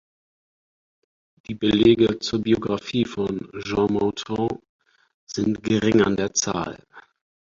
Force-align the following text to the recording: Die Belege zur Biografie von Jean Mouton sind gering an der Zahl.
Die 1.45 1.53
Belege 1.53 2.17
zur 2.17 2.41
Biografie 2.41 3.05
von 3.05 3.51
Jean 3.63 3.93
Mouton 3.93 4.49
sind 5.27 5.61
gering 5.61 6.01
an 6.01 6.15
der 6.17 6.33
Zahl. 6.33 6.79